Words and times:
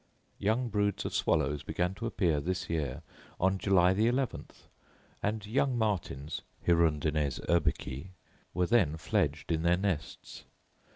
Young 0.39 0.69
broods 0.69 1.05
of 1.05 1.13
swallows 1.13 1.61
began 1.61 1.93
to 1.93 2.07
appear 2.07 2.41
this 2.41 2.71
year 2.71 3.03
on 3.39 3.59
July 3.59 3.93
the 3.93 4.07
eleventh, 4.07 4.67
and 5.21 5.45
young 5.45 5.77
martins 5.77 6.41
(hirundines 6.65 7.39
urbicae) 7.47 8.07
were 8.51 8.65
then 8.65 8.97
fledged 8.97 9.51
in 9.51 9.61
their 9.61 9.77
nests. 9.77 10.45